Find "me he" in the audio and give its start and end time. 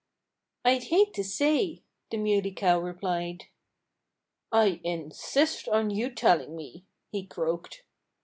6.55-7.23